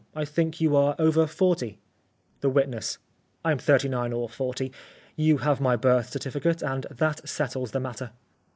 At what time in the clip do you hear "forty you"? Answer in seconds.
4.27-5.37